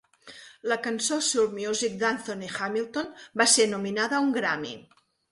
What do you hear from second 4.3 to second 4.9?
Grammy.